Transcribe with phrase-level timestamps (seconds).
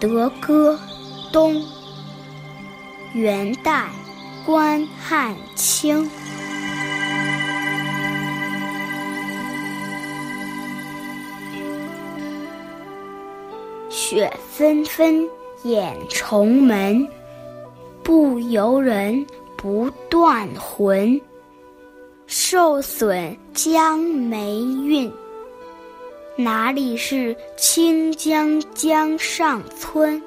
[0.00, 0.80] 德歌，
[1.30, 1.62] 东，
[3.12, 3.90] 元代，
[4.46, 6.08] 关汉卿。
[13.90, 15.28] 雪纷纷
[15.64, 17.06] 掩重门，
[18.02, 21.20] 不由人不断魂。
[22.26, 25.12] 受损江梅韵，
[26.36, 30.22] 哪里是清江江上村？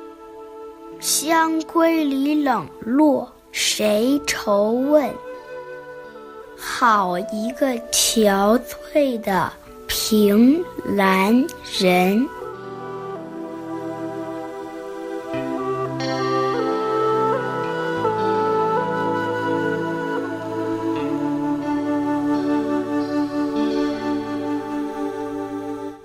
[0.99, 5.09] 乡闺里冷落谁愁问？
[6.57, 8.59] 好一个憔
[8.93, 9.51] 悴的
[9.87, 10.63] 凭
[10.95, 11.45] 栏
[11.79, 12.27] 人。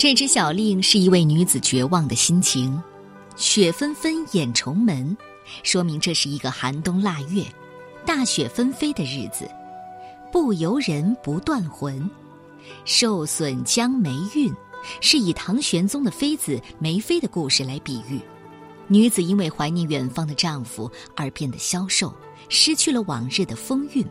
[0.09, 2.83] 这支小令是一位女子绝望的心情，
[3.37, 5.15] 雪纷纷掩重门，
[5.63, 7.45] 说明这是一个寒冬腊月，
[8.07, 9.47] 大雪纷飞的日子，
[10.33, 12.11] 不由人不断魂，
[12.87, 14.51] 受损将梅韵，
[15.03, 18.19] 是以唐玄宗的妃子梅妃的故事来比喻，
[18.87, 22.11] 女子因为怀念远方的丈夫而变得消瘦，
[22.49, 24.03] 失去了往日的风韵。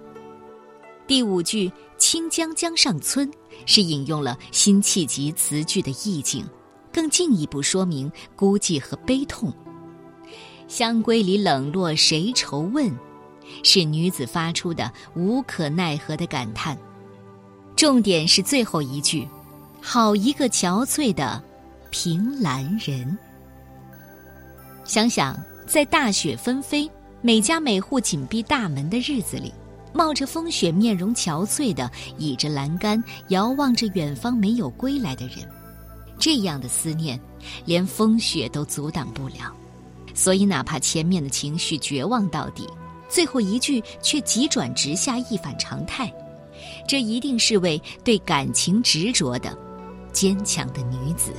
[1.07, 3.31] 第五句“清江江上村”
[3.65, 6.45] 是引用了辛弃疾词句的意境，
[6.91, 9.51] 更进一步说明孤寂和悲痛。
[10.67, 12.93] 香闺里冷落谁愁问，
[13.63, 16.77] 是女子发出的无可奈何的感叹。
[17.73, 19.25] 重点是最后一句
[19.79, 21.41] ：“好一个憔悴的
[21.89, 23.17] 凭栏人。”
[24.83, 26.89] 想想在大雪纷飞、
[27.21, 29.53] 每家每户紧闭大门的日子里。
[29.93, 35.37] 冒着风雪、面容憔悴的倚着栏杆，遥望着远方没有归来的人，
[36.19, 37.19] 这样的思念，
[37.65, 39.53] 连风雪都阻挡不了。
[40.13, 42.67] 所以，哪怕前面的情绪绝望到底，
[43.07, 46.11] 最后一句却急转直下，一反常态。
[46.87, 49.55] 这一定是位对感情执着的
[50.11, 51.31] 坚强的女子。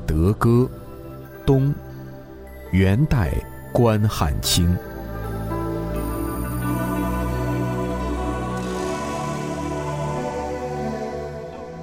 [0.00, 0.68] 德歌，
[1.46, 1.74] 东，
[2.70, 3.32] 元代，
[3.72, 4.76] 关汉卿。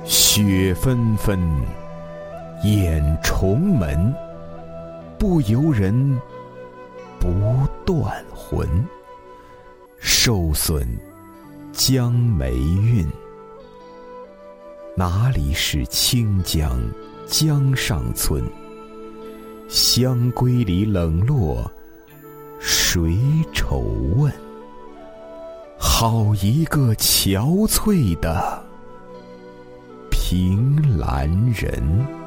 [0.03, 1.39] 雪纷纷，
[2.63, 4.13] 掩重门，
[5.17, 6.19] 不由人，
[7.19, 7.29] 不
[7.85, 8.67] 断魂。
[9.97, 10.85] 受损
[11.71, 13.09] 江梅韵，
[14.95, 16.77] 哪里是清江？
[17.27, 18.43] 江上村，
[19.67, 21.69] 香闺里冷落
[22.59, 23.17] 谁
[23.51, 23.79] 愁
[24.15, 24.31] 问？
[25.77, 28.63] 好一个憔悴的
[30.09, 32.24] 凭栏人。